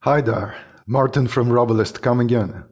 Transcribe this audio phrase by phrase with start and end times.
[0.00, 0.54] Hi there,
[0.86, 2.64] Martin from Robalist coming in.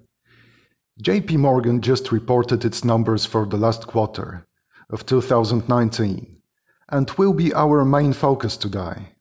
[1.03, 4.47] JP Morgan just reported its numbers for the last quarter
[4.91, 6.37] of 2019
[6.91, 9.15] and will be our main focus today.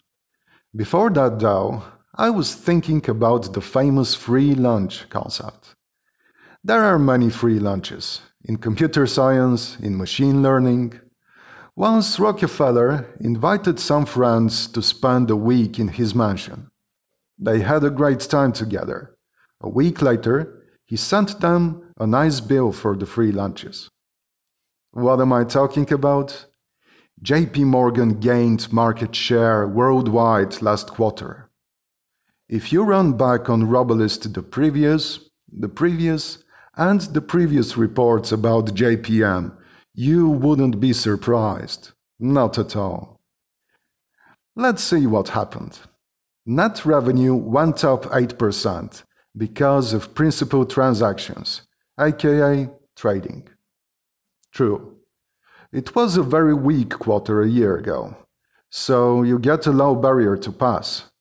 [0.75, 1.83] Before that, though,
[2.15, 5.75] I was thinking about the famous free lunch concept.
[6.63, 10.99] There are many free lunches in computer science, in machine learning.
[11.75, 16.70] Once Rockefeller invited some friends to spend a week in his mansion.
[17.43, 19.17] They had a great time together.
[19.61, 23.89] A week later, he sent them a nice bill for the free lunches.
[24.91, 26.45] What am I talking about?
[27.23, 31.49] JP Morgan gained market share worldwide last quarter.
[32.47, 35.19] If you run back on Robalist the previous,
[35.51, 36.43] the previous,
[36.75, 39.55] and the previous reports about JPM,
[39.93, 41.91] you wouldn't be surprised.
[42.19, 43.19] Not at all.
[44.55, 45.79] Let's see what happened.
[46.45, 49.03] Net revenue went up 8%
[49.37, 51.61] because of principal transactions,
[51.99, 53.47] aka trading.
[54.51, 54.97] True.
[55.71, 58.17] It was a very weak quarter a year ago,
[58.69, 61.11] so you get a low barrier to pass.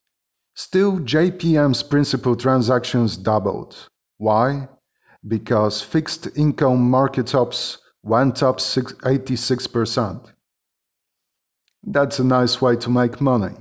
[0.55, 3.89] Still, JPM's principal transactions doubled.
[4.17, 4.69] Why?
[5.27, 10.33] Because fixed income market ops went up 86%.
[11.83, 13.55] That's a nice way to make money.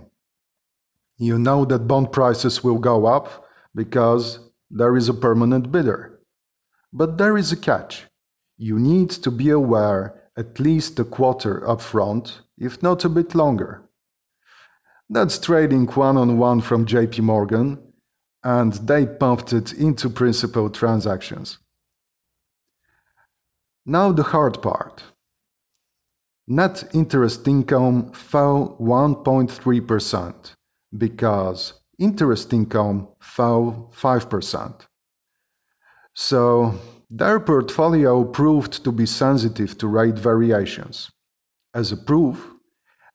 [1.21, 4.39] You know that bond prices will go up because
[4.71, 6.21] there is a permanent bidder.
[6.93, 8.05] But there is a catch.
[8.57, 13.83] You need to be aware at least a quarter upfront, if not a bit longer.
[15.09, 17.79] That's trading one on one from JP Morgan,
[18.41, 21.57] and they pumped it into principal transactions.
[23.85, 25.03] Now the hard part.
[26.47, 30.55] Net interest income fell 1.3%
[30.97, 34.87] because interest income fell 5%.
[36.13, 36.73] So
[37.09, 41.09] their portfolio proved to be sensitive to rate variations.
[41.73, 42.51] As a proof,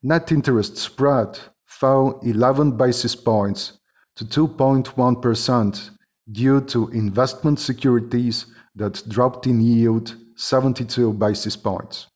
[0.03, 3.79] net interest spread fell 11 basis points
[4.17, 5.91] to 2.1%
[6.31, 12.07] due to investment securities that dropped in yield 72 basis points.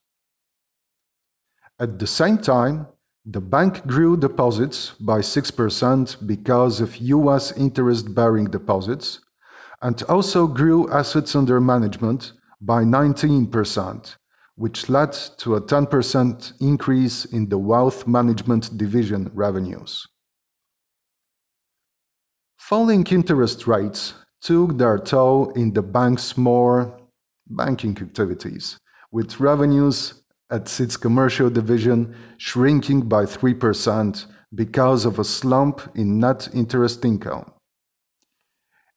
[1.79, 2.89] At the same time,
[3.31, 9.21] the bank grew deposits by 6% because of US interest bearing deposits
[9.83, 14.17] and also grew assets under management by 19%,
[14.57, 20.07] which led to a 10% increase in the wealth management division revenues.
[22.57, 26.99] Falling interest rates took their toll in the bank's more
[27.47, 28.79] banking activities,
[29.13, 36.49] with revenues at its commercial division shrinking by 3% because of a slump in net
[36.55, 37.53] interest income.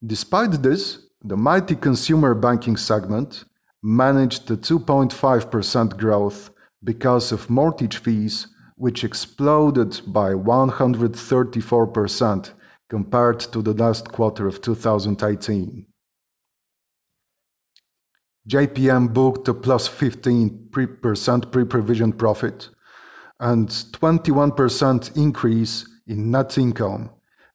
[0.04, 3.44] Despite this, the mighty consumer banking segment
[3.84, 6.50] managed a 2.5% growth
[6.84, 12.54] because of mortgage fees, which exploded by 134%
[12.90, 15.86] compared to the last quarter of 2018.
[18.50, 22.70] JPM booked a plus 15% pre-provision profit
[23.40, 27.12] and 21% increase in net income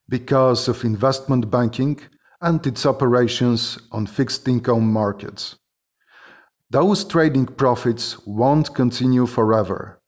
[0.07, 1.99] because of investment banking
[2.41, 5.57] and its operations on fixed income markets.
[6.69, 10.01] Those trading profits won't continue forever,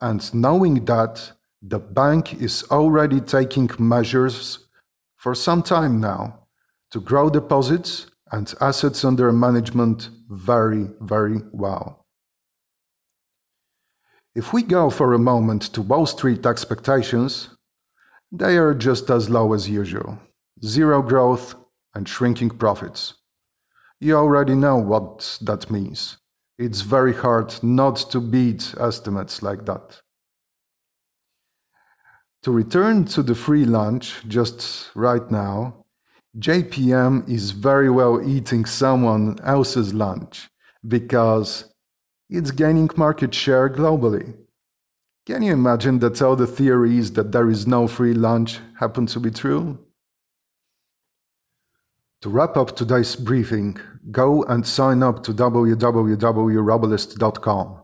[0.00, 4.66] and knowing that, the bank is already taking measures
[5.16, 6.46] for some time now
[6.90, 12.04] to grow deposits and assets under management very, very well.
[14.34, 17.50] If we go for a moment to Wall Street expectations,
[18.32, 20.18] they are just as low as usual.
[20.64, 21.54] Zero growth
[21.94, 23.14] and shrinking profits.
[24.00, 26.16] You already know what that means.
[26.58, 30.00] It's very hard not to beat estimates like that.
[32.42, 35.83] To return to the free lunch just right now,
[36.38, 40.48] JPM is very well eating someone else's lunch
[40.86, 41.72] because
[42.28, 44.34] it's gaining market share globally.
[45.26, 49.20] Can you imagine that all the theories that there is no free lunch happen to
[49.20, 49.78] be true?
[52.22, 53.78] To wrap up today's briefing,
[54.10, 57.80] go and sign up to www.robalist.com.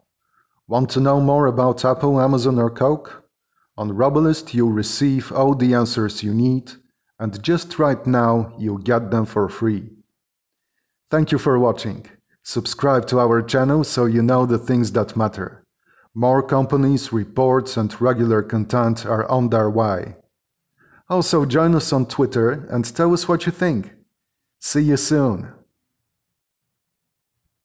[0.66, 3.24] Want to know more about Apple, Amazon, or Coke?
[3.76, 6.72] On Robalist, you'll receive all the answers you need,
[7.20, 9.90] and just right now, you'll get them for free.
[11.10, 12.06] Thank you for watching.
[12.42, 15.66] Subscribe to our channel so you know the things that matter.
[16.14, 20.16] More companies, reports, and regular content are on their way.
[21.10, 23.92] Also, join us on Twitter and tell us what you think.
[24.58, 25.52] See you soon.